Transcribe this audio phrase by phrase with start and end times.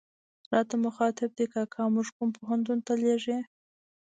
[0.53, 3.39] راته مخاطب دي، کاکا موږ کوم پوهنتون ته لېږې.